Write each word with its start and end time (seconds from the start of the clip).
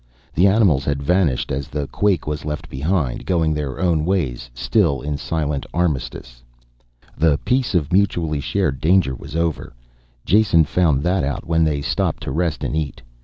The 0.33 0.47
animals 0.47 0.83
had 0.85 1.03
vanished 1.03 1.51
as 1.51 1.67
the 1.67 1.85
quake 1.85 2.25
was 2.25 2.43
left 2.43 2.67
behind, 2.71 3.23
going 3.23 3.53
their 3.53 3.79
own 3.79 4.03
ways, 4.03 4.49
still 4.55 4.99
in 5.01 5.15
silent 5.15 5.63
armistice. 5.75 6.41
The 7.15 7.37
peace 7.45 7.75
of 7.75 7.93
mutually 7.93 8.39
shared 8.39 8.81
danger 8.81 9.13
was 9.13 9.35
over, 9.35 9.73
Jason 10.25 10.63
found 10.65 11.03
that 11.03 11.23
out 11.23 11.45
when 11.45 11.63
they 11.63 11.83
stopped 11.83 12.23
to 12.23 12.31
rest 12.31 12.63
and 12.63 12.75
eat. 12.75 13.03